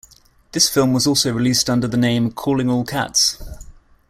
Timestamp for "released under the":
1.31-1.95